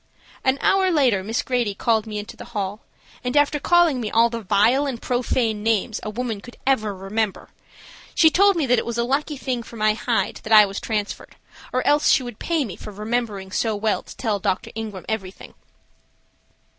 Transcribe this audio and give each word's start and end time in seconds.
An 0.43 0.57
hour 0.61 0.89
later 0.89 1.23
Miss 1.23 1.43
Grady 1.43 1.75
called 1.75 2.07
me 2.07 2.17
into 2.17 2.35
the 2.35 2.43
hall, 2.57 2.79
and, 3.23 3.37
after 3.37 3.59
calling 3.59 4.01
me 4.01 4.09
all 4.09 4.31
the 4.31 4.41
vile 4.41 4.87
and 4.87 4.99
profane 4.99 5.61
names 5.61 5.99
a 6.01 6.09
woman 6.09 6.41
could 6.41 6.57
ever 6.65 6.91
remember, 6.95 7.49
she 8.15 8.31
told 8.31 8.55
me 8.55 8.65
that 8.65 8.79
it 8.79 8.85
was 8.87 8.97
a 8.97 9.03
lucky 9.03 9.37
thing 9.37 9.61
for 9.61 9.75
my 9.75 9.93
"hide" 9.93 10.37
that 10.41 10.51
I 10.53 10.65
was 10.65 10.79
transferred, 10.79 11.35
or 11.71 11.85
else 11.85 12.09
she 12.09 12.23
would 12.23 12.39
pay 12.39 12.65
me 12.65 12.75
for 12.75 12.89
remembering 12.89 13.51
so 13.51 13.75
well 13.75 14.01
to 14.01 14.17
tell 14.17 14.39
Dr. 14.39 14.71
Ingram 14.73 15.05
everything. 15.07 15.53